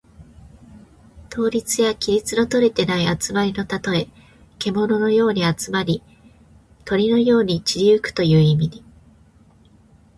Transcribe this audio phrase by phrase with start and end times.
[1.31, 4.07] 統率や規律のとれていない集まりのたとえ。
[4.57, 6.01] けもののように集まり、
[6.85, 8.83] 鳥のように散り行くという意味。